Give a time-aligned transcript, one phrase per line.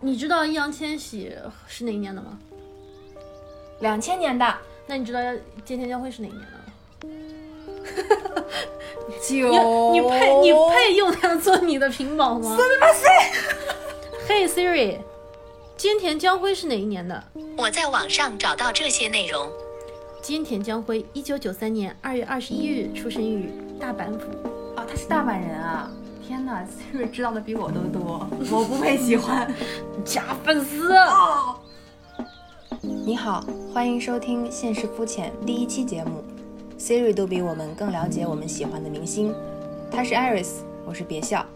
[0.00, 1.34] 你知道易烊千玺
[1.66, 2.38] 是哪一年的吗？
[3.80, 4.54] 两千年的。
[4.86, 6.62] 那你知道菅田将晖是哪一年的吗？
[9.26, 9.92] 九。
[9.92, 12.56] 你配你配用它做你的屏保吗
[14.28, 14.98] ？Hey Siri，
[15.76, 17.24] 菅田将晖是哪一年的？
[17.56, 19.50] 我在网上找到这些内容。
[20.22, 23.50] 菅田将晖，一九九三年二月二十一日出生于
[23.80, 24.26] 大阪府。
[24.76, 25.90] 哦，他是大阪人啊！
[26.26, 29.48] 天哪，Siri 知道的比我都多，我不配喜欢
[30.04, 30.92] 假粉丝。
[32.82, 36.24] 你好，欢迎收听《现实肤浅》第一期节目。
[36.76, 39.32] Siri 都比我们更了解我们喜欢的明星。
[39.88, 40.48] 他是 Iris，
[40.84, 41.46] 我是别笑。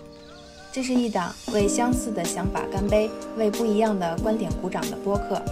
[0.70, 5.42] 这是一档为相似的想法干杯、为不一样的观点鼓掌的播客，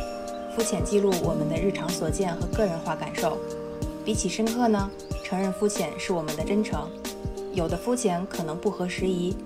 [0.54, 3.36] 肤浅记录我们的日常所见和个人化感受。
[4.04, 4.88] 比起深刻呢，
[5.24, 6.88] 承认肤浅是我们的真诚。
[7.58, 9.36] 有的肤浅可能不合时宜，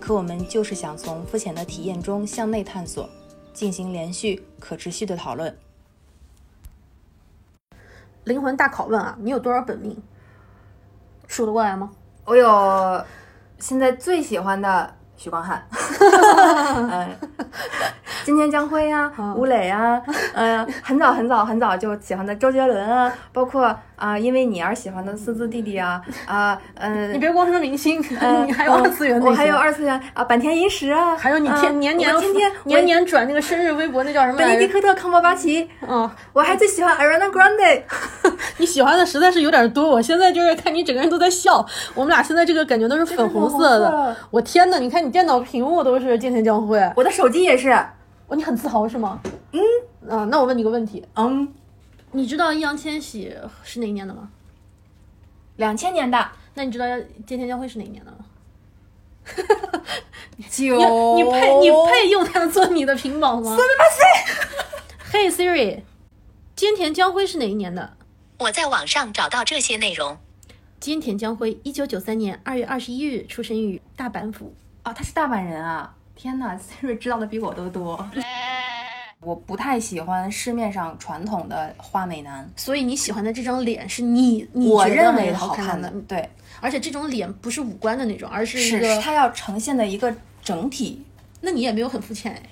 [0.00, 3.08] 可我们就是想从肤浅的体验中向内探索，
[3.54, 5.56] 进行连续可持续的讨论。
[8.24, 9.96] 灵魂大拷问啊，你有多少本命？
[11.28, 11.92] 数得过来吗？
[12.24, 13.04] 我有
[13.60, 15.64] 现在最喜欢的许光汉，
[16.90, 17.16] 嗯，
[18.24, 20.00] 今天江辉啊，吴磊啊，
[20.34, 28.00] 嗯， 很早很早很早就喜欢的周杰伦啊，包括啊，因为你而喜欢的四字弟弟啊，啊，嗯，你别光说明星，
[28.46, 34.38] 你还有二次元我还有二次元啊，坂田银时啊，还有你天年年天天年年转那个生日微博，那叫什么？
[34.38, 37.82] 本尼迪克特康伯巴奇，嗯，我还最喜欢 Ariana Grande。
[38.58, 44.16] 你喜欢的实在是有点多，我现在就是看你整个人都在笑，我们俩现在这个感觉都是粉红色的。
[44.30, 47.74] 我天呐，你看你电脑屏幕都是今天将辉，我的手机也是。
[48.30, 49.20] 哦，你很自豪是吗？
[49.52, 49.60] 嗯，
[50.08, 51.52] 啊，那我问你个问题，嗯，
[52.12, 54.30] 你知道易烊千玺是哪一年的吗？
[55.56, 56.30] 两千年的。
[56.54, 58.18] 那你知道菅田将晖是哪一年的吗？
[60.50, 60.76] 九。
[61.16, 63.56] 你配你配用它做你的屏保吗
[65.12, 65.82] ？Hey Siri，
[66.56, 67.96] 菅田将晖是哪一年的？
[68.38, 70.18] 我在网上找到这些内容。
[70.80, 74.54] 菅田将晖，一九九三年二月二十一日出生于大阪府。
[74.84, 75.94] 哦，他是大阪人啊！
[76.20, 78.06] 天哪，Siri 知道的比我都多。
[79.20, 86.28] 我不太喜欢市面上传统的花美男，所以你喜欢的这张脸是你你我认为好看的，对。
[86.60, 91.02] 而且这种脸不是五官的那种，而是一是它要呈现的一个整体。
[91.40, 92.42] 那你也没有很肤浅哎。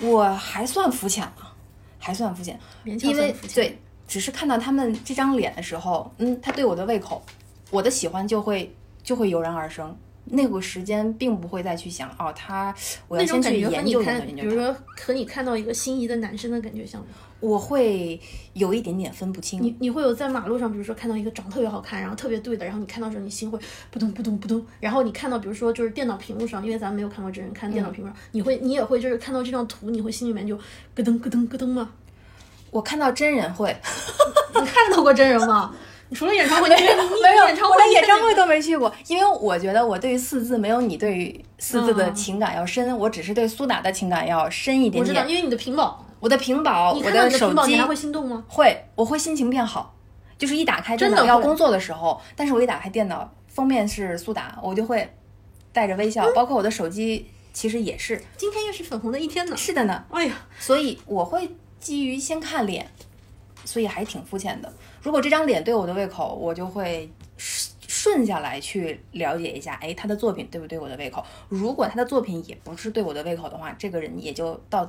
[0.00, 1.52] 我还算肤浅了，
[1.96, 7.22] 还算肤浅，因为对，只是看到他们这张脸的时候，嗯，他对我的胃口，
[7.70, 8.74] 我的喜欢就会
[9.04, 9.96] 就会油然而生。
[10.30, 12.74] 那个时间并不会再去想哦，他
[13.08, 14.42] 我要先去研究研究。
[14.42, 17.08] 比如说和你看到一个心仪的男生的感觉像吗？
[17.40, 18.20] 我会
[18.52, 19.62] 有一点点分不清。
[19.62, 23.58] 你你会有在马路上，比如说看到一个长得特别好看，然后特别对的，然后你看到时候你心会
[23.90, 24.62] 扑通扑通扑通。
[24.78, 30.54] 然后你看到比如说就是电脑屏幕上，因为咱们没有看过真人，看电脑屏幕上，你会你也会就是看到这张图，你会心里面就
[30.94, 31.90] 咯噔咯噔咯噔吗？
[32.70, 33.74] 我看到真人会，
[34.54, 35.74] 你看到过真人吗？
[36.10, 38.92] 你除了演唱会， 没有，没有，演唱会，演唱会都没去过。
[39.06, 45.04] 因为我觉得我对于四字没有你对于四字的情感要深，我只是对苏打的情感要深一点点。
[45.04, 48.44] 我知道，因为你的屏保，我的屏保，我的手机，你还会心动吗？
[48.48, 49.94] 会，我会心情变好。
[50.36, 55.08] 就是一打开电脑要工作的时候，但是我一打开电脑封面是苏打，我就会
[55.72, 56.28] 带着微笑。
[56.34, 58.20] 包括我的手机其实也是。
[58.36, 59.56] 今天又是粉红的一天呢。
[59.56, 60.02] 是的呢。
[60.10, 62.90] 哎呀，所以我会基于先看脸，
[63.64, 64.72] 所以还挺肤浅的。
[65.02, 71.24] 如果这张脸对我的胃口，我就会顺下来去了解一下，哎，他的作品对不对我的胃口？
[71.48, 74.84] 如果他的作品也不是对我的胃口的话，这个人也就到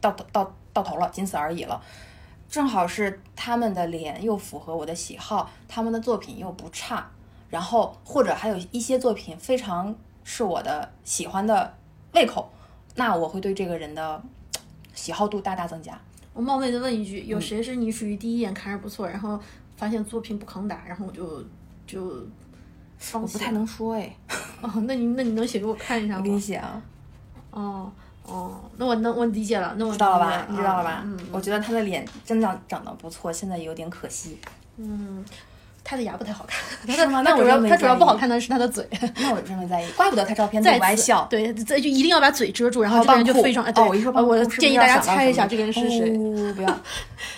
[0.00, 1.82] 到到到头了，仅此而已了。
[2.50, 7.08] 正好是他们的脸又符合我的喜好，他们的作品又不差，
[7.48, 11.76] 然后或者还有一些作品非常是我的喜欢的
[12.12, 12.50] 胃口，
[12.96, 14.22] 那我会对这个人的
[14.94, 15.98] 喜好度大大增加。
[16.32, 19.38] 我冒昧的问一句，有谁是你属于第一眼看着不错，然后
[19.76, 21.44] 发现作品不抗打，然后我就
[21.86, 22.26] 就
[22.98, 23.34] 放弃？
[23.34, 24.16] 我不太能说哎。
[24.62, 26.20] 哦，那你那你能写给我看一下吗？
[26.20, 26.82] 我给你写啊。
[27.50, 27.90] 哦
[28.24, 30.46] 哦，那我能我理解了，那我知道了吧？
[30.48, 31.02] 你知道了吧？
[31.04, 34.38] 嗯，我觉得他的脸真的长得不错，现在有点可惜。
[34.76, 35.24] 嗯。
[35.82, 36.60] 他的牙不太好看，
[36.96, 37.20] 是吗？
[37.24, 38.86] 那主要他主要不好看的是他的嘴。
[39.18, 41.26] 那我真没在意，怪不得他照片这么爱笑。
[41.30, 43.86] 对，这就一定要把嘴遮住，然后这个人就非常哦。
[43.88, 46.10] 我一说，我建议大家猜一下这个人是谁。
[46.54, 46.80] 不要。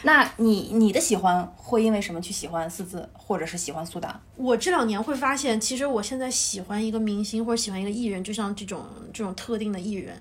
[0.02, 4.20] 那你你的喜欢会因为什么去喜欢四字，或者是喜欢苏打？
[4.36, 10.20] 我这两年会发现，其实我现在喜欢一个明星或者喜欢一个艺人，就像这种这种特定的艺人，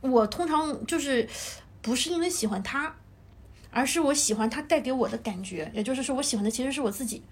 [0.00, 1.26] 我通常就是
[1.80, 2.94] 不是因为喜欢他。
[3.72, 7.22] 而是我喜欢他带给我的感觉，也就是说，我喜欢的其实是我自己。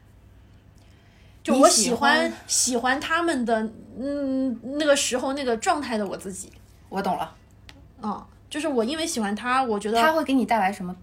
[1.43, 6.51] 就我喜欢喜欢他们的，嗯，那个时候那个状态的我自己。
[6.89, 7.35] 我懂了。
[8.03, 10.95] 嗯，就是我因为喜欢他，我觉得他会给你带来什么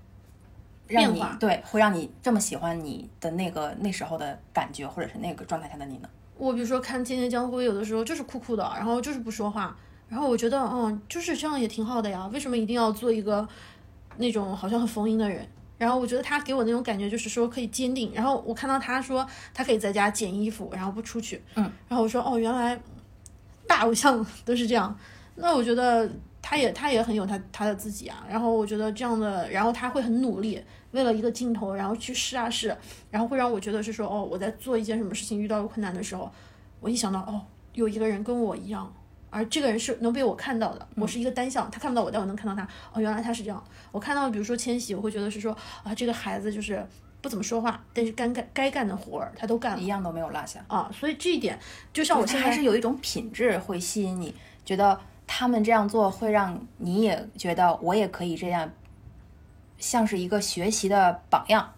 [0.86, 6.10] 变化对，会让你这么喜欢你的那个那时候的感觉，或者是那个状态下的你呢？
[6.38, 9.76] 我比如说看《天天江湖》，有的时候就是酷酷的，然后就是不说话，
[10.08, 13.48] 然后我觉得，嗯，就是这样也挺好的呀，为什么一定要做一个
[14.18, 15.48] 那种好像很逢迎的人？
[15.78, 18.12] 然后我觉得他给我那种感觉就是说可以坚定。
[18.14, 22.80] 然后我看到他说他可以在家剪衣服，然后不出去，嗯，然后我说哦，原来
[23.68, 24.98] 大偶像 都是这样。
[25.36, 26.10] 那我觉得
[26.42, 28.26] 他也他也很有他他的自己啊。
[28.28, 30.60] 然后我觉得这样的，然后他会很努力，
[30.92, 32.76] 为了一个镜头，然后去试啊试，
[33.12, 36.32] 然后会让我觉得是说哦，我在做一件什么事情遇到困难的时候，
[36.80, 37.40] 我一想到哦，
[37.74, 38.92] 有一个人跟我一样。
[39.38, 42.68] 而这个人是能被我看到的，我是一个单向，他看不到我，但我能看到他。
[42.92, 43.64] 哦，原来他是这样。
[43.92, 46.84] 我看到，比如说千玺，我会觉得是说啊，这个孩子就是
[47.22, 50.60] 不怎么说话，但是该干该干的活儿他都干了一样都没有落下。
[50.68, 50.90] 啊。
[50.92, 51.60] 所以这一点，
[51.94, 54.34] 就像我现在还是有一种品质会吸引你，
[54.66, 58.72] 觉得他们这样做会让你也觉得我也可以这样，
[59.78, 61.74] 像是一个学习的榜样。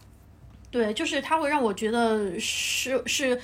[0.72, 3.42] 对，就是他会让我觉得是是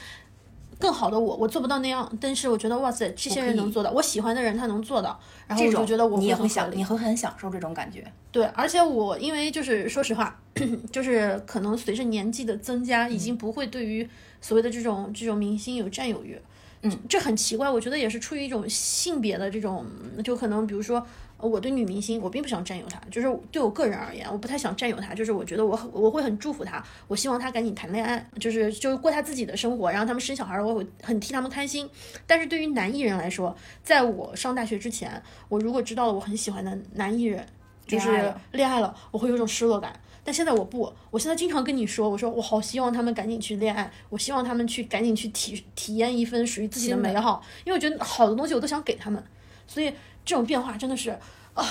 [0.80, 8.06] 更好的我，我做不到那样，但是我觉得哇塞，这些人能做到，我喜欢的人他能做到，然后我就觉得我你也很合理享，你会很享受这种感觉。
[8.32, 10.40] 对，而且我因为就是说实话，
[10.92, 14.08] 就是可能随着年纪的增加，已经不会对于
[14.42, 16.40] 所谓的这种这种明星有占有欲。
[16.82, 19.86] 嗯，这很奇怪，我觉得也是出于一种性别的这种，
[20.24, 21.06] 就可能比如说。
[21.46, 31.90] 呃我对女明星，我并不想占有她，就是对我个人而言，我不太想占有她，就是我觉得我很我会很祝福她，我希望她赶紧谈恋爱，就是就是过她自己的生活，然后他们生小孩，我会很替他们开心。
[32.26, 37.46] 但是对于男艺人来说，在我上大学之前，我如果知道了我很喜欢的男艺人，
[37.86, 40.00] 就是恋爱了，我会有种失落感。
[40.24, 49.24] 但现在我不，我现在经常跟你说，我说我好希望他们赶紧去恋爱，我希望他们去赶紧去体体验一份属于自己的美好，因为我觉得好的东西我都想给他们，
[49.68, 49.94] 所以
[50.26, 51.12] 这种变化真的是
[51.54, 51.64] 啊，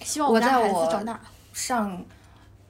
[0.00, 1.20] 希望我家孩在我子长大。
[1.52, 2.04] 上，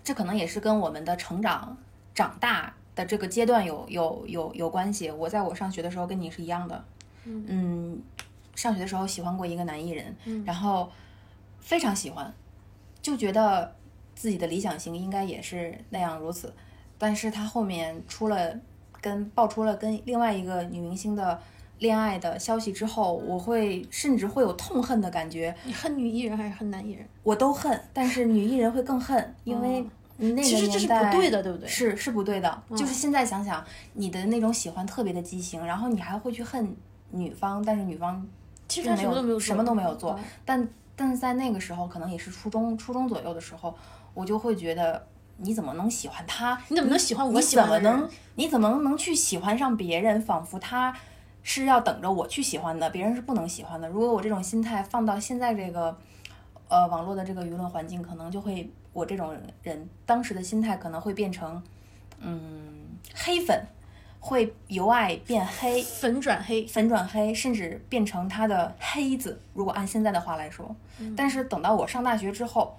[0.05, 1.77] 这可能也是跟我们的成长、
[2.15, 5.11] 长大的这个阶段有有有有关系。
[5.11, 6.85] 我在我上学的时候跟你是一样的，
[7.25, 8.01] 嗯，
[8.55, 10.89] 上学的时候喜欢过一个男艺人，然后
[11.59, 12.33] 非常喜欢，
[13.03, 13.75] 就觉得
[14.15, 16.55] 自己的理想型应该也是那样如此。
[16.97, 18.55] 但是他后面出了
[19.01, 21.43] 跟爆出了跟另外一个女明星的
[21.79, 25.55] 恋爱的消息之后，我会甚至会有痛恨的感觉。
[25.65, 27.07] 你恨女艺人还是恨男艺人？
[27.23, 29.85] 我都恨，但是女艺人会更恨，因为
[30.17, 32.63] 那个哦其实这是不年代对的对不对嗯是是不对的。
[32.71, 36.75] 就是现在想想，你的那种喜欢特别的畸形，然后你还会去恨
[37.11, 38.27] 女方，但是女方
[38.69, 40.25] 其实他什么都没有做，什么都没有做嗯。
[40.45, 43.77] 但但是在那个时候，可能也是初中初中左右的时候，
[44.15, 45.07] 我就会觉得。
[45.39, 46.59] 你怎么能喜欢他？
[46.69, 48.09] 你怎么能喜欢我你怎么能？
[48.37, 50.19] 你怎么能去喜欢上别人？
[50.23, 50.97] 仿佛他
[51.49, 53.89] 是要等着我去喜欢的，别人是不能喜欢的。
[53.89, 55.97] 如果我这种心态放到现在这个
[56.67, 59.33] 呃网络的这个舆论环境，可能就会我这种
[59.63, 61.63] 人当时的心态可能会变成
[62.19, 63.65] 嗯黑粉，
[64.19, 69.41] 会由爱变黑，粉转黑，粉转黑，甚至变成他的黑子。
[69.55, 70.75] 如果按现在的话来说，
[71.17, 72.77] 但是等到我上大学之后，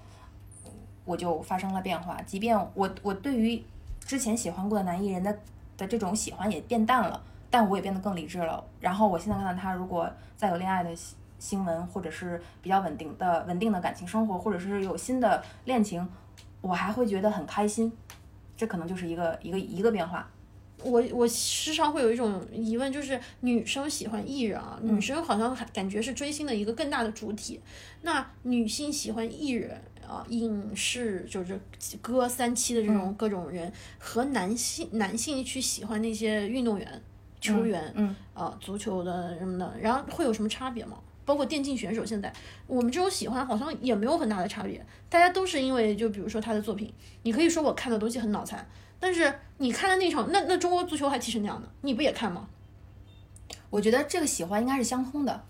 [1.05, 2.21] 我就发生了变化。
[2.23, 3.63] 即便我我对于
[4.01, 5.39] 之前喜欢过的男艺人的
[5.77, 8.63] 的这种喜欢也变淡了，但我也变得更理智了。
[8.79, 16.07] 然后我现在看到他如果再有恋爱的新新闻，或者是比较稳定的稳定的感情生活，或者是有新的恋情，
[16.61, 17.91] 我还会觉得很开心。
[18.55, 20.27] 这可能就是一个一个一个变化。
[20.83, 27.59] 我我时常会有一种疑问，就是女生喜欢艺人啊，女生好像还感觉是追星的一个更大的主体。
[28.03, 31.59] 那女性喜欢艺人啊，影视就是
[31.99, 37.01] 歌三期的这种各种人，和男性男性去喜欢那些运动员、
[37.47, 40.97] 球员，嗯啊，足球的什么的，然后会有什么差别吗？
[41.25, 42.31] 包括电竞选手，现在
[42.67, 48.65] 我们这种喜欢好像也没有很大的差别，大家都是因为就比如说他的作品，你可以说我看的东西很脑残，
[48.97, 52.47] 但是你看的那场，那那中国足球还踢成那样的，你不也看吗？
[53.69, 55.43] 我觉得这个喜欢应该是相通的，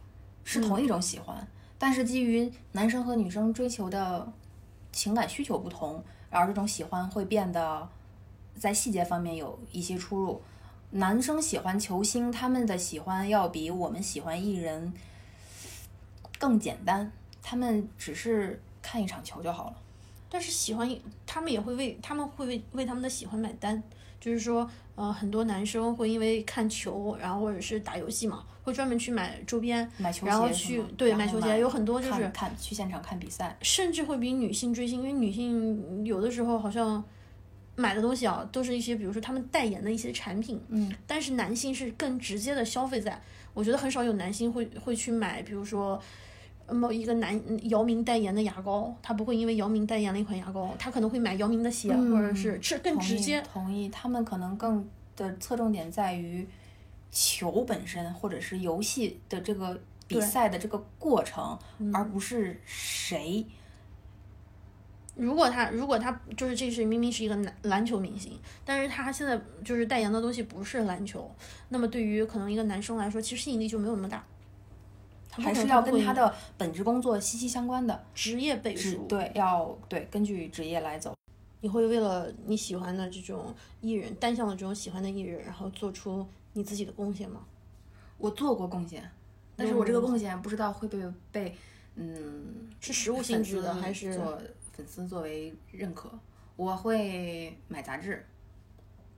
[0.43, 4.27] 是同一种喜欢，但是基于男生和女生追求的
[4.91, 7.87] 情感需求不同，而这种喜欢会变得
[8.57, 10.41] 在细节方面有一些出入。
[10.91, 14.93] 男生喜欢球星，他们的喜欢要比我们喜欢艺人
[16.39, 19.75] 更简单，他们只是看一场球就好了。
[20.29, 20.89] 但是喜欢
[21.25, 23.81] 他们也会为他们会为为他们的喜欢买单，
[24.19, 37.03] 就是说，呃，很多男生会因为看球，然后或者是打游戏嘛，会专门去买周边，买球鞋然后去对买买球鞋，有很多就是看看去现场看比赛，甚至会比女性追星，因为女性有的时候好像
[37.77, 43.21] 买的东西啊，都是一些比如说他们代言的一些产品，嗯，但是男性是更直接的消费在，
[43.53, 45.97] 我觉得很少有男性会会去买，比如说。
[46.69, 53.41] 某一个男姚明代言的牙膏，他不会因为姚明代言了一款牙膏，他可能会买姚明的鞋，或者是是更直接。
[53.41, 56.45] 同意，他们可能更的侧重点在于
[57.09, 59.79] 球本身，或者是游戏的这个
[60.09, 61.57] 比赛的这个过程，
[61.93, 63.45] 而不是谁。
[65.17, 71.29] 如果他如果他就是这是明明是一个篮篮球明星，但是他现在就是代言的东西不是篮球，
[71.69, 74.23] 那么对于可能一个男生来说，其实吸引力就没有那么大。
[75.31, 81.15] 还是要跟他的本职工作息息相关的，职业背书，对，要对根据职业来走。
[81.61, 87.41] 你会为了你喜欢的这种艺人，单向的这种喜欢的艺人，然后做出你自己的贡献吗？
[88.17, 89.07] 我做过贡献，
[89.55, 90.99] 但是我这个贡献不知道会被
[91.31, 91.55] 被
[91.95, 94.41] 嗯是实物性质的还是做
[94.77, 96.07] 粉丝作为认可？
[96.55, 98.23] 我会买杂志，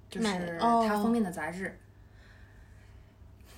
[0.09, 1.77] 就是哦它封面的杂志。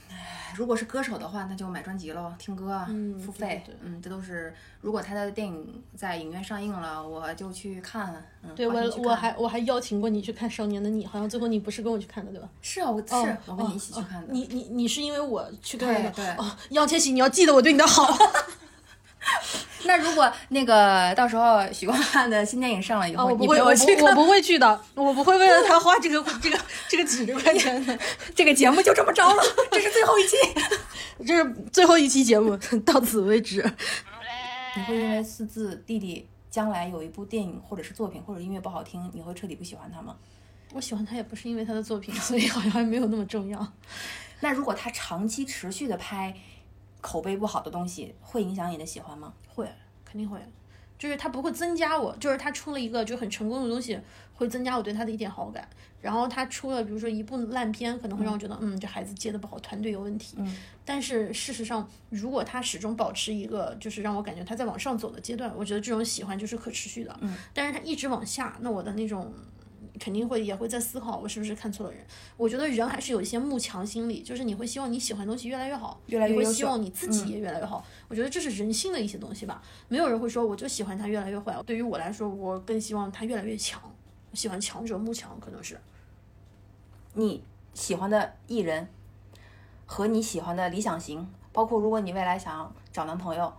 [0.09, 4.53] 唉如果是歌手的话，那就买专辑喽，听歌啊，嗯付费，对对对嗯，这都是。
[4.81, 12.49] 如果他的电影在影院上映了，我就去看，嗯，对我我还我还邀请过你去看《少年的你》，好像最后你不是跟我去看的，对吧？
[12.61, 14.33] 是啊，我是、哦我跟你一起去看的。
[14.33, 16.11] 你你你是因为我去看的？
[16.11, 18.05] 对对哦，杨千玺，你要记得我对你的好。
[19.85, 27.97] 那如果那个到时候许光汉的新电影上了以后，啊，我不你会，陪我去看我不我不会去的， 我不会为了他花这个这个这个几十块钱的。
[28.35, 30.35] 这个节目就这么着了，这是最后一期。
[31.25, 33.63] 这是最后一期节目，到此为止。
[34.75, 40.15] 你会因为四字弟弟将来有一部电影或者是作品或者音乐不好听，你会彻底不喜欢他吗？
[40.73, 43.73] 我喜欢他也不是因为他的作品，所以好像还没有那么重要。
[44.39, 46.33] 那如果他长期持续的拍
[47.01, 49.33] 口碑不好的东西，会影响你的喜欢吗？
[49.47, 49.67] 会，
[50.05, 50.39] 肯定会。
[50.97, 53.99] 就是他不会增加我，就是他出了一个就很成功的东西，
[54.35, 55.67] 会增加我对他的一点好感。
[55.99, 60.35] 然后他出了比如说一部烂片，可能会让我觉得，嗯，这孩子接的不好，团队有问题。
[60.37, 60.55] 嗯。
[60.85, 67.17] 但是事实上，如果他始终保持一个就是让我感觉他在往上走的阶段，我觉得这种喜欢就是可持续的。
[67.21, 67.35] 嗯。
[67.51, 69.33] 但是他一直往下，那我的那种
[70.01, 72.03] 肯定会也会在思考，我是不是看错了人。
[72.35, 77.85] 我觉得人还是有一些慕强心理，就是你会希望你喜欢的东西越来越好，越来越会希望你自己也越来越好。
[78.07, 79.61] 我觉得这是人性的一些东西吧。
[79.87, 81.55] 没有人会说我就喜欢他越来越坏。
[81.67, 83.79] 对于我来说，我更希望他越来越强。
[84.31, 85.79] 我喜欢强者慕强，可能是。
[87.13, 87.43] 你
[87.75, 88.87] 喜欢的艺人
[89.85, 93.53] 和你喜欢的理想型，包括如果你未来想找男朋友，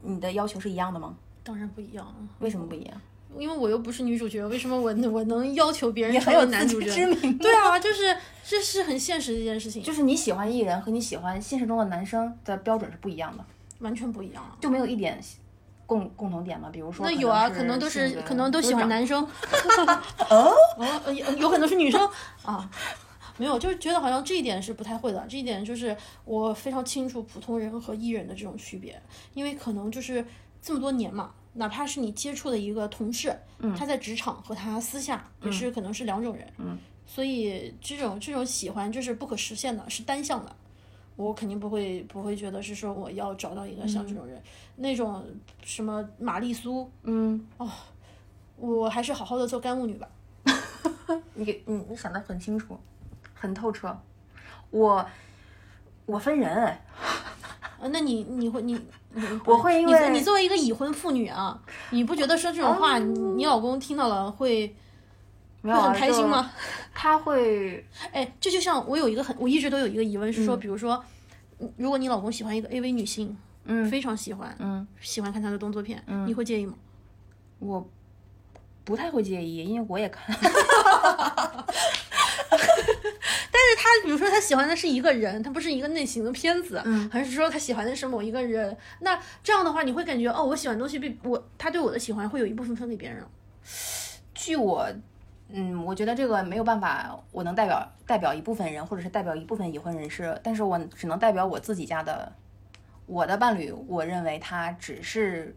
[0.00, 1.16] 你的要求是一样的吗？
[1.42, 2.06] 当然不一样，
[2.38, 3.00] 为什么不一样？
[3.38, 6.86] 因为我又不是女主角， 为什么我我能要求别人成也很有为男主角？
[6.88, 7.38] 自知之明。
[7.38, 13.44] 对啊，就是这是很现实的一件事情，就是你喜欢艺人和你喜欢现实中的男生的标准是不一样的，
[13.80, 14.56] 完全不一样啊。
[14.60, 15.18] 就没有一点
[15.86, 16.68] 共共同点吗？
[16.72, 19.22] 比如说，那有啊，可可能都是可能都喜欢男生，
[20.30, 22.08] 哦，哦，有有可能是女生
[22.42, 22.70] 啊。
[23.38, 25.26] 没有，就是觉得好像这一点是不太会的。
[25.26, 25.96] 这一点就是
[26.26, 29.00] 我非常清楚普通人和艺人的这种区别，
[29.32, 30.24] 因为可能就是
[30.60, 33.36] 这么多年嘛，哪怕是你接触的一个同事，
[33.76, 36.78] 他在职场和他私下也是可能是两种人，嗯。
[37.04, 40.56] 所以这种这种喜欢就是不可实现的，是单向的。
[41.14, 44.42] 我肯定不会不会觉得是说我要找到一个像这种人，
[44.76, 45.22] 那种
[45.62, 47.70] 什么玛丽苏，嗯，哦
[48.56, 50.08] 我还是好好的做干物女吧。
[51.34, 52.78] 你给你你想的很清楚，
[53.34, 53.94] 很透彻。
[54.70, 55.04] 我
[56.06, 56.78] 我分人
[57.82, 58.74] 哎，啊，那你你会你
[59.14, 61.60] 你我会因你为你作为一个已婚妇女啊，
[61.90, 64.74] 你不觉得说这种话，你你老公听到了会
[65.62, 66.26] 会很开心？
[66.26, 66.50] 吗？
[66.94, 71.04] 他会 哎，这就像我有一个很，我一直都有一个疑问是说，嗯比如说，
[71.58, 76.74] 嗯如果你老公喜欢一个 AV 女性，嗯非常喜欢，嗯，喜欢看她的动作片，你会介意吗？
[77.58, 77.84] 我
[78.84, 80.34] 不太会介意，因为我也看。
[83.50, 88.76] 但是他比如说他喜欢的是一个人，他不是一个类型的片子，嗯还是说他喜欢的是某一个人？
[89.00, 93.28] 那这样的话，你会感觉哦，我喜欢的东西被我他对我的喜欢会有一部分分给别人了。
[94.34, 94.88] 据我，
[95.48, 102.32] 嗯，我觉得这个没有办法，我能代表代表一部分人，或者是代表一部分已婚人士，但是我只能代表我自己家的
[103.06, 103.72] 我的伴侣。
[103.86, 105.54] 我认为他只是，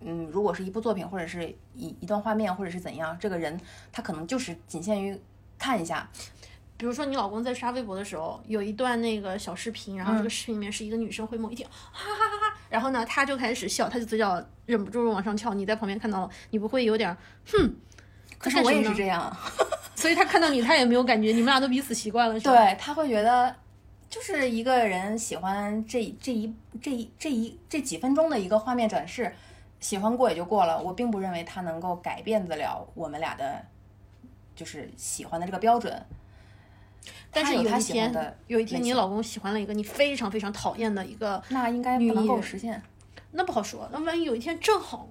[0.00, 3.58] 嗯，如果是一部作品，或者是一一段画面，或者是怎样，这个人
[3.92, 5.18] 他可能就是仅限于
[5.58, 6.10] 看一下，
[6.76, 17.16] 比如说你老公在刷微博的时候，有一段那个小视频，然后这个视频里面是一个女生会某一听 哈哈哈哈，然后呢，他就开始笑，他就嘴角忍不住往上翘，你在旁边看到了，你不会有点儿
[17.46, 17.74] 哼？
[18.38, 19.34] 可是我也是这样。
[19.94, 22.52] 所以他看到你，他也没有感觉，你们俩都彼此习惯了，是吧？
[22.54, 23.54] 对他会觉得，
[24.10, 26.52] 就是一个人喜欢这这一
[26.82, 29.32] 这一这一这几分钟的一个画面展示，
[29.78, 30.82] 喜欢过也就过了。
[30.82, 33.64] 我并不认为他能够改变得了我们俩的，
[34.56, 36.04] 就是喜欢的这个标准。
[37.34, 42.80] 但是有一他喜欢天的，有一天你老公喜欢了一个你非常非常讨厌的一个，那应该不能够实现。
[43.32, 43.88] 那不好说。
[43.92, 45.08] 那万一有一天正好，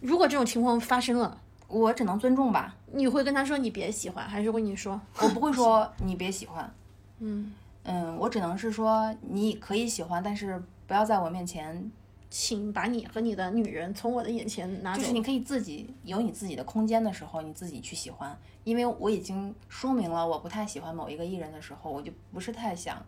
[0.00, 2.76] 如果这种情况发生了，我只能尊重吧。
[2.92, 5.00] 你会跟他说你别喜欢，还是会跟你说？
[5.18, 6.70] 我不会说你别喜欢，
[7.20, 7.52] 嗯，
[7.84, 11.90] 嗯，我只能是说你可以喜欢，但是不要在我面前，
[12.34, 15.00] 请把你和你的女人从我的眼前拿走。
[15.00, 18.34] 就是你可以自己有你自己的空间的时候，你自己去喜欢。
[18.64, 23.04] 因为我已经说明了我不太喜欢某一个艺人的时候，我就不是太想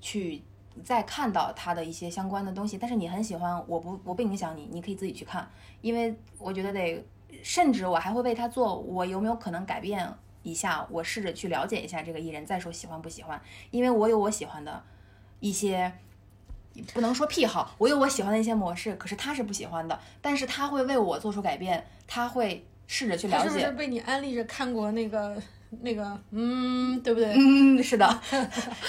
[0.00, 0.40] 去
[0.84, 2.78] 再看到他的一些相关的东西。
[2.78, 7.04] 但是你很喜欢，我不我不影响你，你可以自己去看，因为我觉得得，
[7.42, 10.08] 甚至我还会为他做，我有没有可能改变
[10.44, 13.42] 一下，我试着去了解一下这个艺人，再说喜欢不喜欢，
[13.72, 14.84] 因为我有我喜欢的
[15.40, 15.92] 一些。
[16.94, 23.48] 不能说癖好，我有我喜欢的一些模式，可是他是不喜欢的，但是他会为我做出改变，他会试着去了解。
[23.48, 25.40] 是不是被你安利着看过那个
[25.80, 26.20] 那个？
[26.30, 27.34] 嗯，对不对？
[27.36, 28.20] 嗯，是的，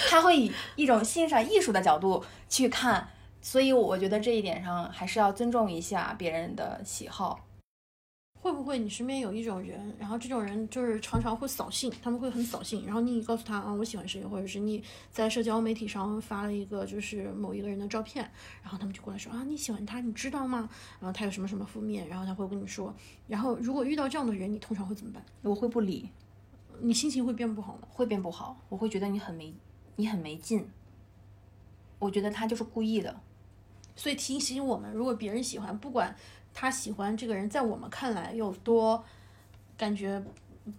[0.10, 3.08] 他会以一种欣赏艺术的角度去看，
[3.42, 7.40] 所以我觉得这一点上还是要尊重一下别人的喜好。
[8.42, 14.82] 会不会你身边有一种人，然后这种人就是常常会扫兴，他们会很扫兴，然后你告诉他啊我喜欢谁，或者是你
[15.12, 18.24] 在社交媒体上发了一个就是某一个人的照片，
[18.64, 20.70] 然后他们就过来说啊你喜欢他，你知道吗？
[21.02, 22.96] 然后他有什么什么负面，然后他会跟你说，
[23.28, 25.22] 然后如果遇到这样的人，你通常会怎么办？
[25.42, 26.10] 我会不理，
[26.80, 27.88] 你心情会变不好吗？
[27.90, 29.54] 会变不好，我会觉得你很没，
[29.98, 30.66] 你很没劲。
[32.00, 33.20] 我觉得他就是故意的，
[33.98, 36.16] 所以提醒我们，如果别人喜欢，不管
[36.54, 39.04] 他喜欢这个人，在我们看来有多
[39.78, 40.22] 感觉，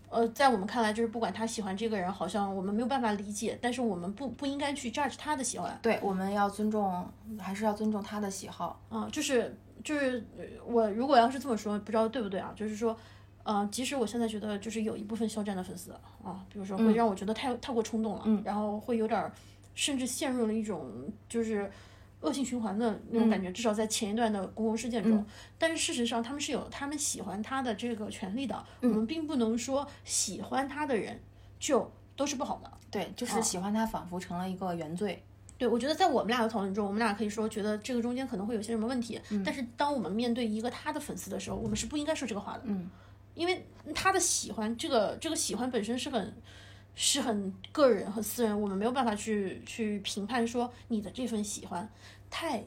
[0.08, 5.78] 呃，在我们看来就是不管他喜欢这个人，好像我们没有办法理解，但是我们不不应该去 judge 他的喜欢。
[5.82, 7.08] 对，我们要尊重，
[7.38, 8.80] 还是要尊重他的喜好。
[8.90, 12.52] 嗯，就是就是呃我如果要是这么说，不知道对不对啊？
[12.54, 12.96] 就是说，
[13.42, 19.32] 呃，即使我现在觉得就是有一部分肖战的粉丝啊，比如说会让我觉得太、太过冲动了，嗯然后会有点儿，
[19.74, 20.90] 甚至陷入了一种
[21.28, 21.70] 就是
[22.20, 25.12] 恶性循环的那种感觉，至少在前一段的公共事件中。
[25.18, 25.26] 嗯
[25.58, 31.20] 但是事实上，他们是有他们喜欢他的这个权利的，我们并不能说喜欢他的人
[31.59, 32.70] 就都是不好的。
[32.90, 35.22] 对，就是喜欢他，仿佛成了一个原罪。
[35.59, 42.88] 对，我觉得在我们俩的讨论中，我们俩可以说觉得这个中间可能会有些什么问题，但是当我们面对一个他的粉丝的时候，我们是不应该说这个话的，嗯，
[43.35, 46.35] 因为他的喜欢，这个这个喜欢本身是很
[46.94, 51.88] 是很个人和私人，我们没有办法去去评判说你的这份喜欢
[52.29, 52.62] 太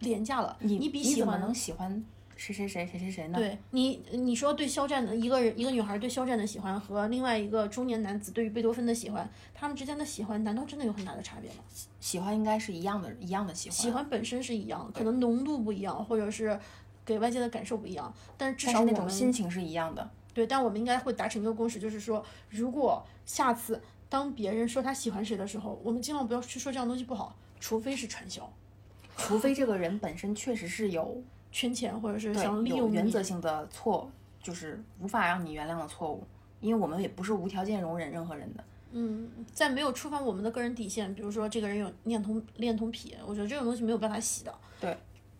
[0.00, 2.04] 廉价了，你比喜欢怎么能喜欢
[2.36, 3.38] 谁谁谁谁谁谁呢？
[3.38, 11.58] 对你，你说对肖战的一个人，一个女孩对肖战的喜欢和另外一个中年男子对于贝多芬的喜欢，他们之间的喜欢难道真的有很大的差别吗？
[12.00, 13.76] 喜欢应该是一样的，一样的喜欢。
[13.76, 16.58] 喜欢本身是一样，可能浓度不一样，或者是
[17.04, 20.10] 给外界的感受不一样，但是至但是那种少我们心情是一样的。
[20.34, 28.52] 对，但我们应该会达成一个共识，就是说，如果下次当别人说他喜欢谁的时候，我们尽量不要去说这样东西不好，除非是传销、
[29.16, 34.10] 除非这个人本身确实是有圈钱，或者是对想利用原则性的错，
[34.42, 36.22] 就是无法让你原谅的错误。
[36.60, 38.64] 因为我们也不是无条件容忍任何人的。
[38.92, 44.54] 嗯，在没有触犯我们的个人底线，比如说这个人有恋童恋童癖，我觉得这种东西没有办法洗的。
[44.80, 44.96] 对，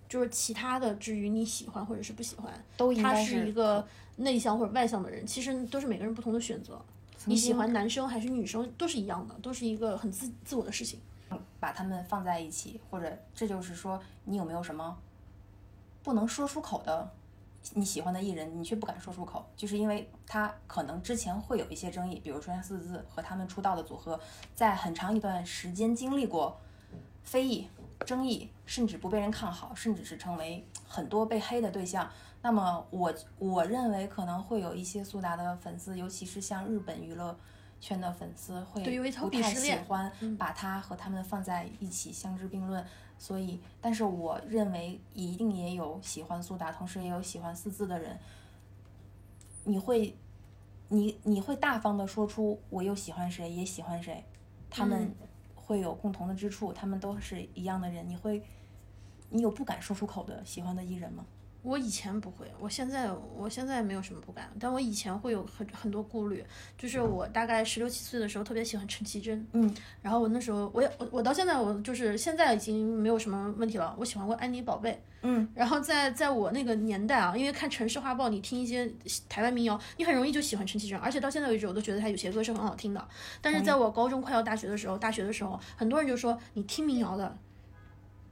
[0.08, 3.86] 就是其他的，至于你喜欢或者是不喜欢，都应他该是一个
[4.16, 6.80] 内向或者外向的人，其实都是每个人不同的选择。
[7.26, 11.00] 你喜欢男生还是女生都是一样的，都是一个很自自我的事情。
[11.58, 14.96] 把他们放在一起，或者这就是说，你有没有什么
[16.02, 17.10] 不能说出口的
[17.72, 24.20] 你喜欢的艺人，你却不敢说出口，就是因为他可能之前会有一些争议，比如说像四字和他们出道的组合，
[24.54, 26.60] 在很长一段时间经历过
[27.22, 27.66] 非议、
[28.00, 32.10] 争议，甚至不被人看好，甚至是成为很多被黑的对象。
[32.42, 37.34] 那么我我认为可能会有一些苏打的粉丝，尤其是像日本娱乐
[37.80, 38.82] 圈的粉丝，会
[39.20, 42.84] 不太喜欢把他和他们放在一起相提并论。
[43.16, 48.18] 所以，但是我认为一定也有喜欢苏打，同时也有喜欢四字的人。
[49.62, 50.14] 你会，
[50.88, 54.22] 你你会大方的说出我又喜欢谁，也喜欢谁，
[54.68, 55.28] 他们嗯
[55.64, 58.08] 会有共同的之处，他们都是一样的人。
[58.08, 58.42] 你会，
[59.30, 61.24] 你有不敢说出口的喜欢的艺人吗？
[61.62, 66.44] 我以前不会，我现在我现在没有什么不敢，但我以前会有很很多顾虑。
[66.76, 73.96] 就是我大概十六七岁的时候，特别喜欢陈绮贞，嗯，然后我那时候我也我我到现在我就是现在已经没有什么问题了。
[73.98, 78.88] 我喜欢过安妮宝贝，嗯，然后在在我那个年代啊，因为看城市画报，你听一些
[79.26, 83.08] 台湾民谣，你很容易就喜欢陈绮贞，而且到现在为止，我都觉得她有些歌是很好听的。
[83.40, 87.36] 但是在我高中快要大学的时候，大学的时候，很多人就说你听民谣的，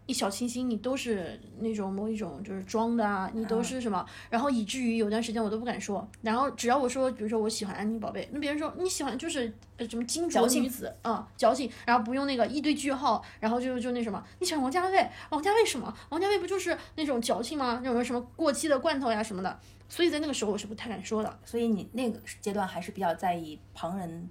[0.06, 6.06] 一小清新，你都是那种某一种就是装的啊，你都是什么，然后以至于有段时间我都不敢说。
[6.22, 15.96] 然后只要我说，比如说我喜欢安妮宝贝，那别人说你喜欢就是呃什么金矫情女子啊、矫情，然后不用那个一堆句号，然后就就那什么，你喜欢王家卫，王家卫什么？
[16.08, 17.80] 王家卫不就是那种矫情吗？
[17.84, 19.58] 那种什么过期的罐头呀什么的。
[19.88, 21.38] 所以在那个时候我是不太敢说的。
[21.44, 24.28] 所以你那个阶段还是比较在意旁人。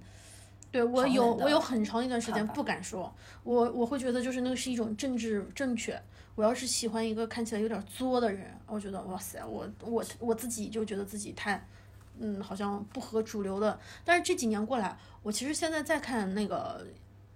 [0.72, 6.02] 对我有我有很长一段时间不敢说，我我会觉得就是那个是一种政治正确。
[6.34, 11.62] 我要是喜欢一个看起来有点作的人，我觉得哇塞，我我我自己就觉得自己太，
[12.18, 13.78] 嗯，好像不合主流的。
[14.02, 16.86] 但是这几年过来，我其实现在再看那个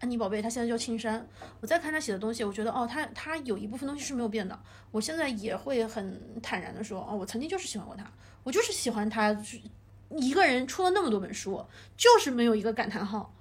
[0.01, 1.29] 安妮宝贝，她现在叫青山，
[1.61, 4.59] 我再看她写的东西，我觉得哦，她她有一部分东西是没有变的。
[4.91, 8.11] 我现在也会很坦然的说，哦，我曾经就是喜欢过她，
[8.45, 9.61] 我就是喜欢她，就是
[10.11, 11.65] 一个人出了那么多本书，
[11.97, 13.33] 就是没有一个感叹号。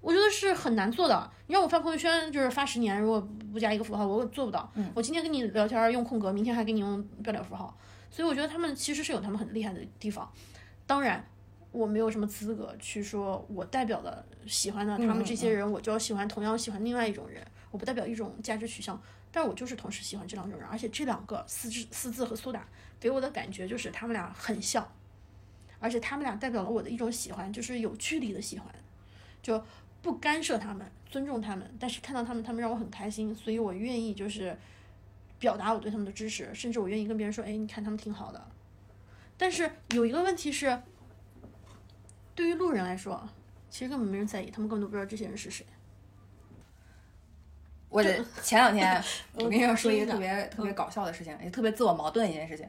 [0.00, 1.30] 我觉得是很难做的。
[1.48, 3.20] 你让我发朋友圈，就是发十年，如果
[3.52, 4.72] 不加一个符号，我做不到。
[4.94, 7.76] 我今天跟你聊天用空格，明天还给你用标点符号。
[8.10, 10.30] 所以我觉得他们其实是有他们很厉害的地方。
[10.86, 11.24] 当然，
[11.72, 17.44] 我没有什么资格去说我代表的喜欢的他们这些人，我就要喜欢同样喜欢另外一种人。
[17.72, 18.98] 我不代表一种价值取向，
[19.32, 22.64] 但我就是同时喜欢这两种人，而且这两个四字四字和苏打
[23.00, 24.88] 给我的感觉就是他们俩很像，
[25.78, 28.68] 而且他们俩代表了我的一种喜欢，就是有距离的喜欢，
[29.42, 29.62] 就
[30.02, 34.56] 不干涉他们，尊重他们，但是看到他们，他们让我很开心，所以我愿意就是
[35.38, 38.46] 表达我对他们的支持，甚至我愿意跟别人说，哎，你看他们挺好的。
[39.36, 40.80] 但是有一个问题是，
[42.34, 43.28] 对于路人来说，
[43.68, 45.66] 其实根本没人在意，他们根本都不知道这些人是谁。
[47.88, 49.02] 我的前两天，
[49.34, 52.66] 我跟你说说一个特别特别搞笑的事情，也特别自我矛盾的一件事情。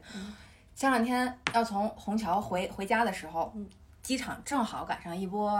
[0.78, 3.52] 前两天要从虹桥回回家的时候，
[4.00, 5.50] 机场正好赶上一波，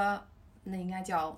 [0.62, 1.36] 那应该叫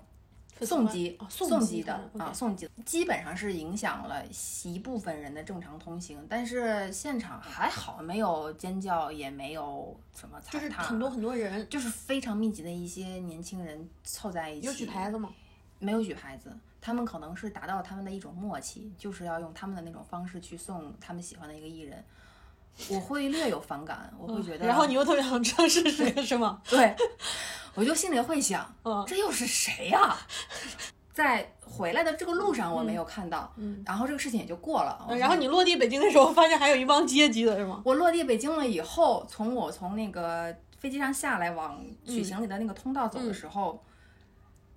[0.61, 4.23] 送机哦送机的啊，送机基本上是影响了
[4.65, 15.31] 一部分人的正常通行，但是现场还好，没有尖叫，也没有什么踩踏，就是很多很多人，就是非常密集的一些年轻人凑在一起，有举牌子吗？
[15.79, 22.05] 没有举牌子，他们可能是达到他们的一种默契，就是要用他们的那种方式去送他们喜欢的一个艺人。
[22.89, 26.61] 我会略有反感，我会觉得，然后你又特别想知道是谁， 是吗？
[26.69, 26.95] 对，
[27.75, 30.17] 我就心里会想，嗯这又是谁呀、
[31.13, 35.05] 在回来的这个路上我没有看到，嗯然后这个事情也就过了。
[35.09, 37.83] 我然后你落地北京的时候，发现还有一帮接机的是吗？
[37.85, 43.83] 我落地北京了以后，从我从那个飞机上下来往嗯取行李的那个通道走的时候，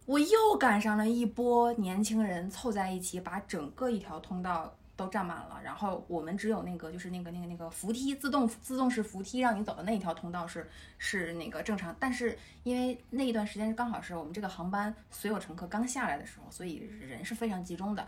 [0.06, 5.60] 我又赶上了一波年轻人凑在一起，把整个一条通道都占满了。
[5.64, 18.08] 然后我们只有那个就是那个那个那个扶梯自动自动式扶梯让你走的那一条通道是是那个正常，但是因为那一段时间刚好是我们这个航班所有乘客刚下来的时候，所以人是非常集中的，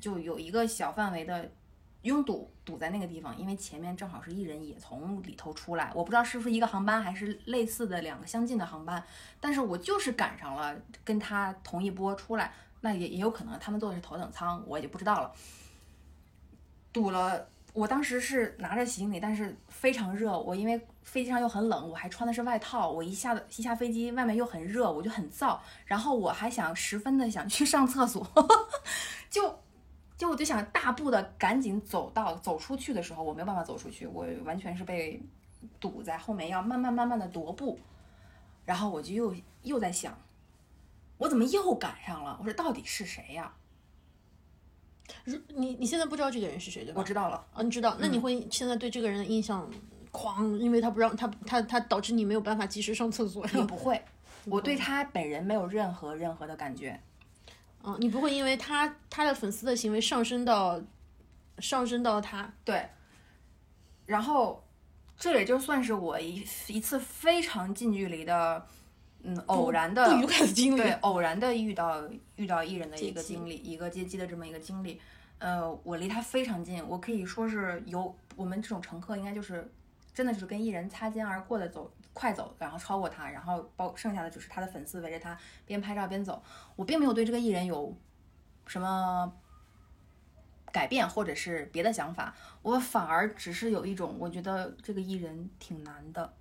[0.00, 1.50] 就有一个小范围的
[2.02, 9.04] 拥堵堵在那个地方，因为前面正好是一人也从里头出来，我不知道是不是一个航班还是类似的两个相近的航班，
[9.38, 15.32] 但是我就是赶上了跟他同一波出来，那也也有可能他们坐的是头等舱，我也就不知道了。
[16.92, 28.26] 堵了，我当时是拿着行李，但是非常热，我因为飞机上又很冷，我还穿的是外套，我一下一下飞机外面又很热，我就很燥，然后我还想十分的想去上厕所，
[29.30, 29.58] 就。
[30.14, 35.20] 就我就想大步的赶紧走到走出去的时候，我没有办法走出去，我完全是被
[35.80, 37.76] 堵在后面，要慢慢慢慢的踱步，
[38.64, 40.16] 然后我就又又在想，
[41.18, 42.36] 我怎么又赶上了？
[42.38, 43.52] 我说到底是谁呀？
[45.24, 47.00] 如你你现在不知道这个人是谁对吧？
[47.00, 49.68] 我知道了，啊，你知道，那你嗯会现在对这个人的印象
[50.10, 54.02] 狂，因为他不让他他他导致你没有办法及时上厕所，也不会，
[54.46, 57.00] 我对他本人没有任何任何的感觉。
[57.84, 60.80] 嗯，你不会因为他他的粉丝的行为上升到
[61.58, 62.88] 上升到他，对，
[64.06, 64.64] 然后
[65.18, 68.64] 这也就算是我一一次非常近距离的，
[69.22, 70.80] 嗯，偶然的不愉快的经历。
[70.80, 72.02] 对，偶然的遇到
[72.36, 75.00] 遇到艺人的一个经历，一个接机的这么一个经历。
[75.38, 79.68] 呃，我离他非常近，我可以说是有我们这种乘客，应该就是
[80.14, 86.42] 真的就是跟艺人擦肩而过的走快走，然后超过他，然后包剩下的就是他的粉丝围着他边拍照边走。
[86.76, 87.96] 我并没有对这个艺人有
[88.66, 89.32] 什么
[90.70, 96.32] 改变或者是别的想法，我反而只是有一种我觉得这个艺人挺难的，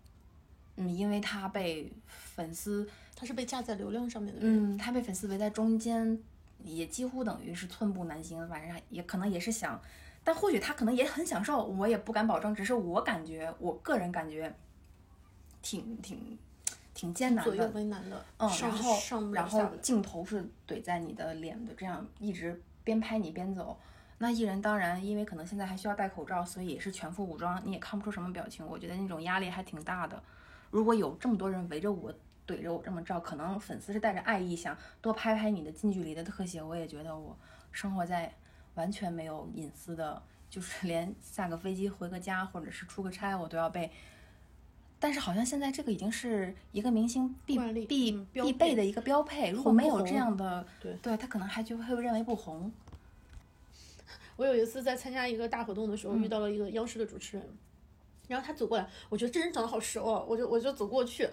[0.75, 4.75] 嗯，因为他被粉丝他是被架在流量上面的人。
[4.75, 6.17] 嗯，他被粉丝围在中间，
[6.63, 8.47] 也几乎等于是寸步难行。
[8.47, 9.79] 反正也可能也是想，
[10.23, 12.55] 但或许他可能也很享受，我也不敢保证。
[12.55, 14.53] 只是我感觉，我个人感觉
[15.61, 16.37] 挺挺
[16.93, 17.71] 挺艰难的左右的。
[17.71, 23.77] 为难的，嗯，然后上然后镜头是怼在你的脸的，这样一直边拍你边走。
[24.19, 28.65] 那艺人当然，因为可能现在还需要戴口罩，所以也是全副武装，你也看不出什么表情。
[28.65, 30.21] 我觉得那种压力还挺大的。
[30.71, 32.11] 如果有这么多人围着我
[32.47, 37.37] 怼着我这么照，可能粉丝是带着爱意想多拍拍你的近距离的特写，我也觉得我
[37.71, 38.33] 生活在
[38.75, 43.91] 完全没有隐私的，就是连下个飞机回个家或者是出个差，我都要被。
[44.99, 52.71] 但是好像现在这个已经是一个明星必必必备的一个标配，如果没有这样的，对对他可能还就会认为不红。
[54.37, 57.47] 我有一次在参加一个大活动的时候，遇到了一个央视的主持人，
[58.27, 61.29] 然后他走过来，我觉得这人长得好熟哦，我就我就走过去，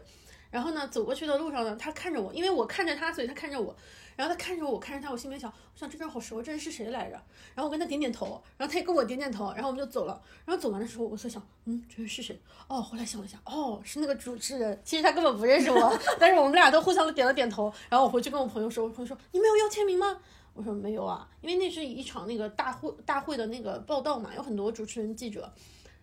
[0.51, 3.75] 然后呢，走过去的路上呢，他看着我，因为我看着他，所以他看着我，
[4.17, 7.13] 然后他看着我，我看着他，我心里想，我想这人好熟，这人是谁来着？
[7.55, 10.21] 然后我跟他点点头，然后他也跟我点点头，然后我们就走了。
[10.45, 12.41] 然后走完的时候，我在想，嗯，这人是谁？
[12.67, 14.81] 哦，后来想了想，哦，是那个主持人。
[14.85, 17.73] 其实他根本不认识我， 但是我们俩都互相点了点头。
[17.89, 20.19] 然后我回去跟我朋友说，我朋友说，你没有要签名吗？
[20.55, 25.53] 我说没有啊，因为那是一场那个大会大会的那个报道嘛，有很多主持人记者。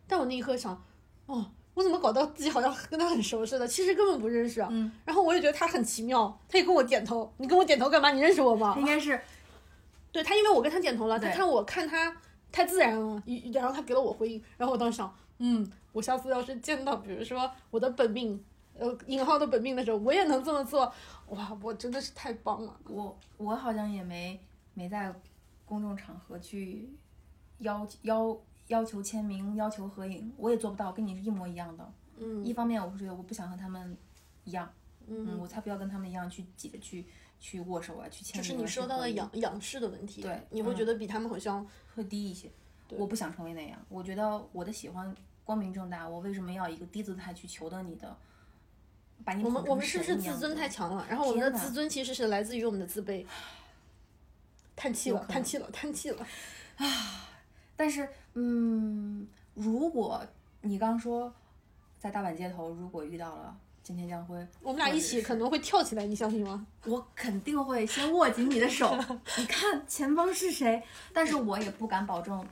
[0.07, 0.73] 但我那一刻想，
[1.25, 3.67] 哦，我怎么搞到自己好像跟他很熟似的？
[3.67, 4.67] 其实根本不认识啊。
[4.71, 4.91] 嗯。
[5.03, 7.31] 然后我也觉得他很奇妙，他也跟我点头。
[7.37, 8.11] 你跟我点头干嘛？
[8.11, 8.75] 你认识我吗？
[8.77, 9.19] 应该是
[10.11, 12.15] 对他，因为我跟他点头了，他看我看他
[12.51, 18.41] 太自然了，一然后他给了我回应，然后我当时想，嗯，我下次要是见到比如说我的本命，
[18.79, 20.89] 呃，引号的本命的时候，我也能这么做，
[21.27, 22.79] 哇，我真的是太棒了。
[22.87, 24.39] 我我好像也没
[24.73, 25.13] 没在
[25.65, 26.89] 公众场合去
[27.57, 31.93] 要要要求签名、要求合影，我也做不到，跟你是一模一样的。
[32.17, 33.97] 嗯一方面我是觉得我不想和他们
[34.45, 34.71] 一样，
[35.07, 37.05] 嗯嗯，我才不要跟他们一样去挤着去
[37.39, 38.43] 去握手啊，去签名啊。
[38.49, 42.49] 就是你说到了去合影仰仰视的问题，对你会嗯觉得比他们好像，会低一些。
[42.89, 48.15] 我不想成为那样，我觉得我的喜欢光明正大，我为什么要一个低姿态去求得你的？
[49.23, 51.05] 把你我们我们是不是自尊太强了？
[51.09, 53.25] 然后我们的自尊其实是来自于我们的自卑。
[54.75, 56.27] 叹气了，叹气了，叹气了。
[57.75, 60.25] 但是，嗯，如果
[60.61, 61.33] 你刚说
[61.97, 66.65] 在大阪街头，如果遇到了今天将辉，我们俩一起可能会跳起来，你相信吗？
[66.85, 68.95] 我肯定会先握紧你的手，
[69.37, 70.81] 你看前方是谁？
[71.13, 72.45] 但是我也不敢保证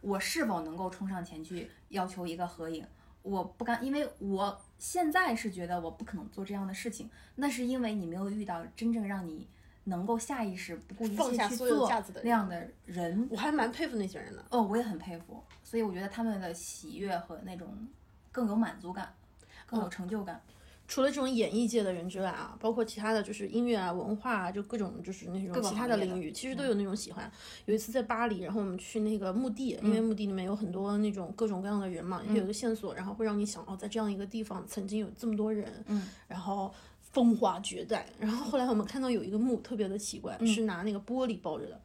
[0.00, 2.86] 我是否能够冲上前去要求一个合影。
[3.22, 9.48] 我不敢，因为我现在是觉得我不可能做这样的事情，那是因为你没有遇到真正让你
[9.86, 13.26] 能够下意识不顾一切去放下所有做那样的人。
[13.30, 14.44] 我还蛮佩服那些人的。
[14.50, 17.68] 哦，我也很佩服，所以我觉得他们的喜悦和那种
[18.30, 19.12] 更有满足感，
[19.64, 20.40] 更有成就感。
[20.88, 27.28] 除了这种演艺界的人之外啊，包括其他的就是音乐啊、文化啊，就各种就是那种其他的嗯领域，其实都有那种喜欢。
[27.64, 36.72] 有一次在巴黎，然后我们去那个墓地，因嗯为墓地里面有很多那种各种各样的人嘛，有一个线索，然后会让你想哦，在这样一个地方曾经有这么多人，嗯，然后
[37.12, 38.06] 风华绝代。
[38.18, 41.80] 然后后来我们看到有一个墓特别的奇怪，嗯是拿那个玻璃包着的。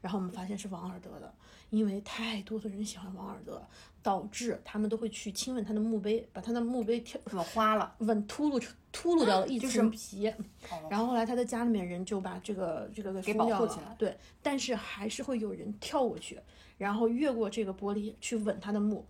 [0.00, 1.34] 然后我们发现是王尔德的，
[1.70, 3.60] 因为太多的人喜欢王尔德，
[4.02, 16.38] 导致他们都会去亲吻他的墓碑，把他的墓碑挑吻花了，吻秃噜秃噜掉了一就是层皮，哦然后后来他的家里面人就把这个这个给保护起来对，但是还是会有人跳过去，
[16.78, 19.04] 然后越过这个玻璃去吻他的墓。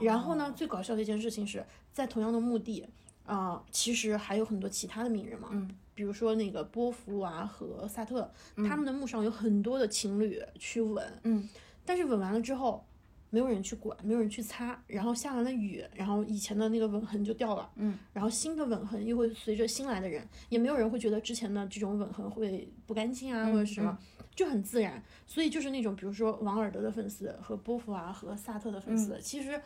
[0.00, 2.86] 然后呢，最搞笑的一件事情是在同样的墓地，
[3.24, 11.46] 啊、其实还有很多其他的名人嘛，嗯比如说那个波伏娃和萨特，他们的墓上有很多的情侣去吻，嗯，
[11.84, 12.82] 但是吻完了之后，
[13.28, 23.98] 没有人去管，没有人去擦，然后下完了雨，然后以前的那个吻痕就掉了，嗯，然后新的吻痕又会随着新来的人，也没有人会觉得之前的这种吻痕会不干净啊，或者是什么，
[24.34, 25.02] 就很自然。
[25.26, 29.60] 所以就是那种比如说王尔德的粉丝和波伏娃和萨特的粉丝，其实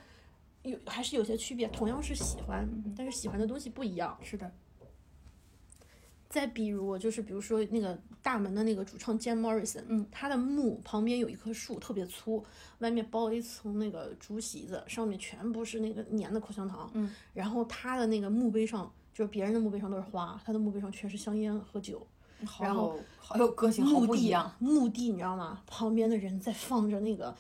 [0.65, 4.19] 有还是有些区别，同样是喜欢，但是喜欢的东西不一样。
[4.23, 4.51] 是的，
[6.29, 12.45] 再比如，就是比如说那个大门的那个主唱 Jim Morrison，嗯，他的墓旁边有一棵树，特别粗，
[12.81, 22.07] 外面包了一层那个竹席子，上面全部是那个粘的口香糖，嗯，然后他的那个墓碑上，就是别人的墓碑上都是花，他的墓碑上全是香烟和酒。
[22.45, 25.63] 好然后有好有个性，好墓地不一样。，墓地你知道吗？
[25.67, 27.35] 旁边的人在放着那个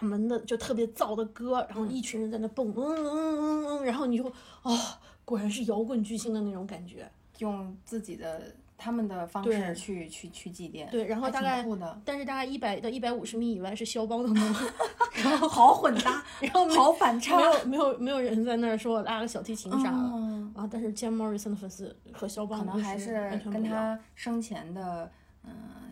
[0.00, 4.24] 大门的就特别燥的歌，然后一群人在那蹦，嗯嗯嗯嗯嗯，然后你就
[4.62, 4.78] 哦，
[5.24, 7.10] 果然是摇滚巨星的那种感觉。
[7.38, 8.40] 用自己的
[8.78, 11.66] 他们的方式去去去祭奠，对，然后大概，
[12.04, 14.34] 但是大概一百到一百五十米以外是肖邦的墓，
[15.20, 20.68] 然后好混搭， 然后好反差没，有没有没有人在那儿说我拉个小提琴啥的、嗯啊。
[20.70, 23.40] 但是 Jim Morrison 的粉丝和肖邦可能还是。
[23.52, 25.10] 跟他生前的
[25.42, 25.50] 嗯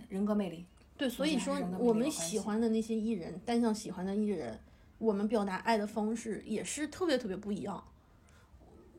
[0.08, 0.64] 人格魅力。
[1.02, 4.56] 对，所以说我们喜欢的那些艺人，单向喜欢的艺人，
[4.98, 7.82] 我们表达爱的方式也是特别特别不一样。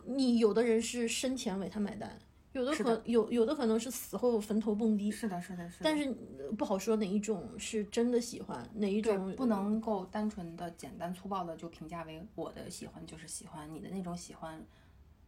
[0.06, 2.20] 你有的人是生前为他买单，
[2.52, 5.86] 有的可有有的可能是死后坟头蹦迪，是的，是的，是的。
[5.86, 14.62] 但是呃不好说哪一种是真的喜欢，哪一种不能够单纯的、简单粗暴的就评价为我的喜欢就是喜欢，你的那种喜欢，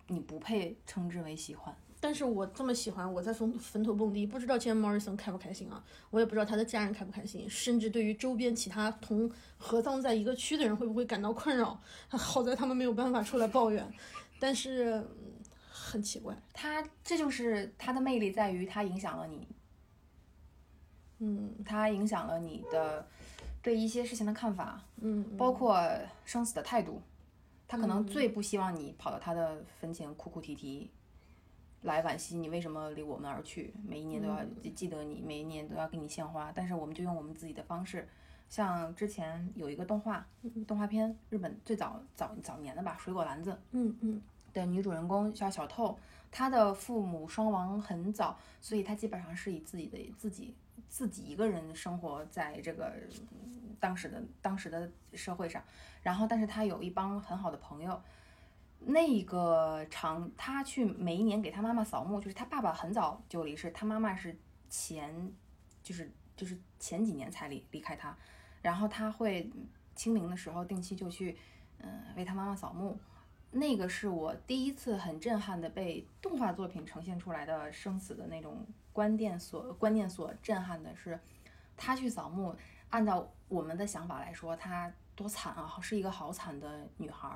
[0.08, 1.74] 你不配称之为喜欢。
[2.06, 5.84] 但是我这么喜欢，我在坟坟头蹦迪，不知道今天 Morrison 开不开心啊？
[6.12, 11.82] 我也不知道他的家人开不开心，甚至对于周边其他同合葬在一个区的人会不会感到困扰。
[12.10, 13.92] 好在他们没有办法出来抱怨，
[14.40, 15.34] 但是嗯
[15.68, 19.48] 很奇怪，他这就是他的魅力，在于他影响了你，
[21.18, 23.08] 嗯他影响了你的
[23.64, 25.84] 对一些事情的看法，嗯，包括
[26.24, 27.02] 生死的态度。
[27.68, 30.92] 他可能最不希望你跑到他的坟前哭哭啼啼，
[31.86, 36.52] 来惋惜你为什么离我们而去，每一年都要记记得你，每一年都要给你献花。
[36.54, 38.08] 但是我们就用我们自己的方式，
[38.50, 40.26] 像之前有一个动画，
[40.68, 44.22] 动画片，日本最早早早年的吧，《水果篮子》，嗯嗯
[44.52, 45.98] 的女主人公叫小透，
[46.32, 50.56] 她的父母双亡很早，所以她基本上是以自己的自己
[50.90, 55.64] 自己一个人生活在这个嗯当时的当时的社会上。
[56.02, 58.02] 然后，但是她有一帮很好的朋友。
[58.80, 64.38] 那个长，他去每一年给他妈妈扫墓，就是他爸爸很早就离世，他妈妈是
[64.70, 65.34] 前
[65.82, 68.16] 就是就是前几年才离离开他，
[68.62, 69.52] 然后他会
[69.96, 71.38] 清明的时候定期就去
[71.80, 72.98] 嗯、为他妈妈扫墓。
[73.52, 81.18] 那个是我第一次很震撼的被动画作品呈现出来的生死的那种观念所观念所震撼的是，
[81.78, 82.56] 他去扫墓，
[82.90, 87.30] 按照我们的想法来说，她多惨啊，是一个好惨的女孩，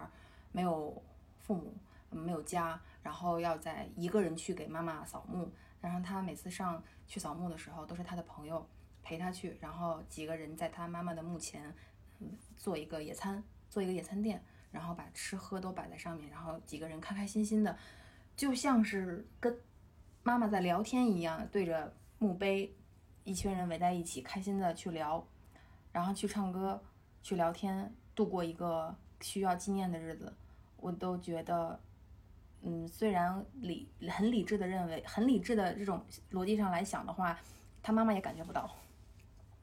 [0.52, 1.02] 没有
[1.50, 1.74] 父母，
[2.12, 8.64] 没有家，然后要在一个人去给妈妈扫墓，然后他每次上去扫墓的时候，都是他的朋友
[9.02, 11.74] 陪他去，然后几个人在他妈妈的墓前，
[12.20, 14.40] 嗯，做一个野餐，做一个野餐垫。
[14.72, 17.76] 然后把吃喝都摆在上面，然后几个人开开心心的，
[18.36, 19.58] 就像是跟
[20.22, 22.72] 妈妈在聊天一样，对着墓碑，
[23.24, 25.26] 一群人围在一起，开心的去聊，
[25.92, 26.84] 然后去唱歌，
[27.24, 30.32] 去聊天，度过一个需要纪念的日子。
[30.82, 31.80] 我都觉得，
[32.62, 37.40] 嗯，虽然理很理智的认为，很理智的这种逻辑上来想的话，
[37.82, 38.70] 他妈妈也感觉不到，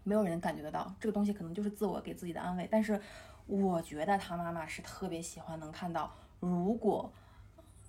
[0.05, 3.01] 没有人感觉得到这个东西，可能就是自我给自己的安慰，但是。
[3.49, 7.13] 我觉得他妈妈是特别喜欢能看到，如果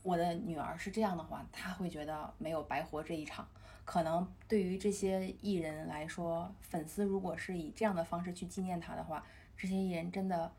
[0.03, 3.47] 我的女儿是这样的话，她会觉得没有白活这一场。
[3.83, 9.25] 可能对于这些艺人来说，粉丝如果是以这样的方式去纪念他的话，
[9.57, 10.51] 这些艺人真的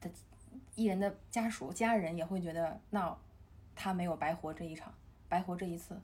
[0.00, 0.10] 的
[0.74, 3.16] 艺人的家属家人也会觉得，那
[3.74, 4.92] 他没有白活这一场，
[5.28, 6.00] 白活这一次。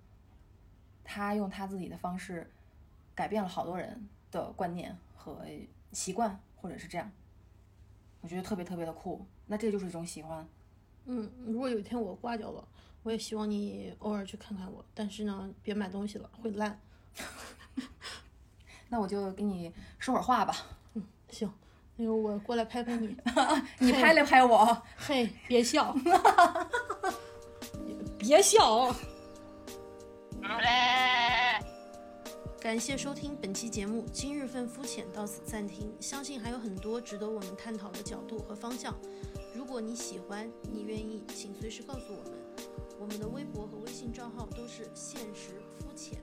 [1.03, 2.51] 他用他自己的方式
[3.15, 5.45] 改变了好多人的观念和
[5.93, 7.11] 习惯，或者是这样。
[8.21, 10.49] 我觉得特别特别的酷，那这就是一种喜欢。
[11.05, 12.67] 嗯，如果有一天我挂掉了，
[13.03, 16.81] 我也希望你偶尔去看看我，但是呢，别买东西了，会烂。
[18.89, 20.55] 那我就给你说会儿话吧。
[20.95, 21.53] 嗯行，
[21.97, 23.17] 那个我过来拍拍你，
[23.79, 25.95] 你拍了拍我，嘿，别笑，
[28.19, 28.95] 别笑。
[32.61, 35.95] 感谢收听本期节目，今日份肤浅到此暂停。
[36.01, 38.97] 相信还有很多值得我们探讨的角度和方向。
[39.55, 42.33] 如果你喜欢，你愿意，请随时告诉我们。
[42.99, 46.19] 我们的微博和微信账号都是现实肤浅。